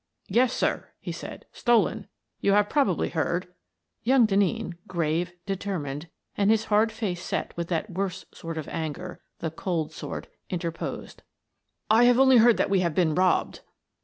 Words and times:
"Yes, 0.27 0.51
sir," 0.53 0.87
said 1.11 1.45
he," 1.51 1.59
stolen. 1.59 2.07
You 2.39 2.53
have 2.53 2.69
probably 2.71 3.09
heard 3.09 3.53
—"Young* 4.03 4.25
Denneen, 4.25 4.73
grave, 4.87 5.33
determined, 5.45 6.09
and 6.35 6.49
his 6.49 6.65
hard 6.65 6.91
face 6.91 7.21
set 7.23 7.55
with 7.55 7.67
that 7.67 7.91
worst 7.91 8.35
sort 8.35 8.57
of 8.57 8.67
anger, 8.69 9.21
the 9.41 9.51
cold 9.51 9.91
sort, 9.93 10.25
interposed:" 10.49 11.21
I 11.91 12.05
have 12.05 12.15
heard 12.15 12.19
only 12.23 12.51
that 12.53 12.71
we 12.71 12.79
have 12.79 12.95
been 12.95 13.13
robbed." 13.13 13.59